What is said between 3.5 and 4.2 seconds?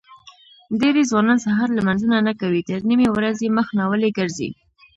مخ ناولي